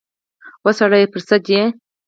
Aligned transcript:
وا 0.63 0.71
سړیه 0.79 1.11
پر 1.13 1.21
سد 1.27 1.43
یې؟ 1.53 1.63